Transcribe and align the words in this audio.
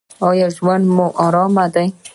ایا 0.29 0.47
ژوند 0.55 0.85
مو 0.95 1.05
ارام 1.25 1.53
دی؟ 1.73 1.87